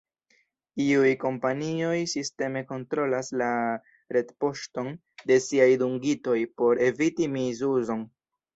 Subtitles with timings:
[0.85, 3.51] Iuj kompanioj sisteme kontrolas la
[4.17, 4.91] retpoŝton
[5.33, 8.07] de siaj dungitoj por eviti misuzon.